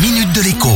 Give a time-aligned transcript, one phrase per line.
[0.00, 0.70] minute de l'écho.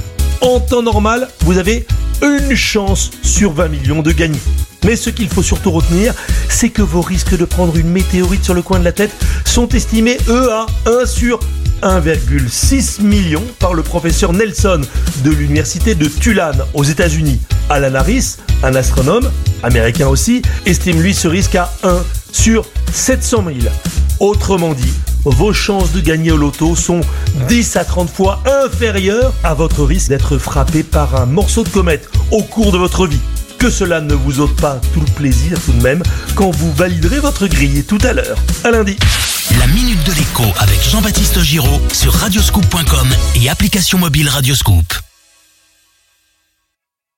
[0.43, 1.85] En temps normal, vous avez
[2.21, 4.39] une chance sur 20 millions de gagner.
[4.83, 6.13] Mais ce qu'il faut surtout retenir,
[6.49, 9.11] c'est que vos risques de prendre une météorite sur le coin de la tête
[9.45, 11.39] sont estimés, eux, à 1 sur
[11.81, 14.81] 1,6 million par le professeur Nelson
[15.23, 17.39] de l'université de Tulane aux États-Unis.
[17.69, 19.31] Alan Harris, un astronome,
[19.63, 23.73] américain aussi, estime lui ce risque à 1 sur 700 000.
[24.19, 24.93] Autrement dit,
[25.25, 27.01] vos chances de gagner au loto sont
[27.47, 32.09] 10 à 30 fois inférieures à votre risque d'être frappé par un morceau de comète
[32.31, 33.19] au cours de votre vie.
[33.57, 36.03] Que cela ne vous ôte pas tout le plaisir tout de même
[36.35, 38.37] quand vous validerez votre grille tout à l'heure.
[38.63, 38.97] À lundi.
[39.59, 45.12] La minute de l'écho avec Jean-Baptiste Giraud sur radioscoop.com et application mobile Radioscoop.